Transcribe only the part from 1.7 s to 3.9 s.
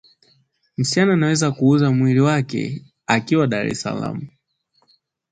mwili wake akiwa Dar es